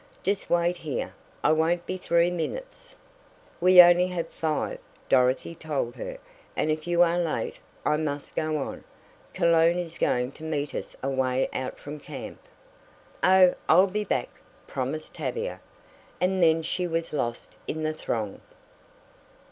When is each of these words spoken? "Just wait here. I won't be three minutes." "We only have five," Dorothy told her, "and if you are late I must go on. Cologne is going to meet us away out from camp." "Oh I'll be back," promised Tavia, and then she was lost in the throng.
"Just 0.23 0.49
wait 0.49 0.77
here. 0.77 1.13
I 1.43 1.51
won't 1.51 1.85
be 1.85 1.95
three 1.95 2.31
minutes." 2.31 2.95
"We 3.59 3.79
only 3.83 4.07
have 4.07 4.29
five," 4.29 4.79
Dorothy 5.09 5.53
told 5.53 5.93
her, 5.97 6.17
"and 6.55 6.71
if 6.71 6.87
you 6.87 7.03
are 7.03 7.19
late 7.19 7.57
I 7.85 7.97
must 7.97 8.35
go 8.35 8.57
on. 8.57 8.83
Cologne 9.35 9.77
is 9.77 9.99
going 9.99 10.31
to 10.31 10.43
meet 10.43 10.73
us 10.73 10.95
away 11.03 11.49
out 11.53 11.77
from 11.77 11.99
camp." 11.99 12.39
"Oh 13.23 13.53
I'll 13.69 13.85
be 13.85 14.03
back," 14.03 14.29
promised 14.65 15.13
Tavia, 15.13 15.61
and 16.19 16.41
then 16.41 16.63
she 16.63 16.87
was 16.87 17.13
lost 17.13 17.55
in 17.67 17.83
the 17.83 17.93
throng. 17.93 18.41